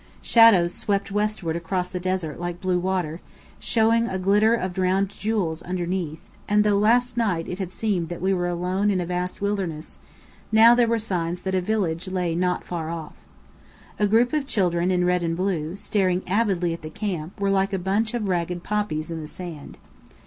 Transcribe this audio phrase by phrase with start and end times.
[0.23, 3.21] Shadows swept westward across the desert like blue water,
[3.59, 8.19] showing a glitter of drowned jewels underneath; and though last night it had seemed that
[8.19, 9.99] we were alone in a vast wilderness,
[10.51, 13.13] now there were signs that a village lay not far off.
[13.99, 17.71] A group of children in red and blue, staring avidly at the camp, were like
[17.71, 19.77] a bunch of ragged poppies in the sand.